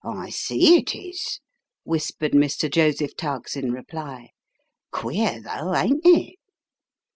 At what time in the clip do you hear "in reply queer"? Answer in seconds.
3.55-5.41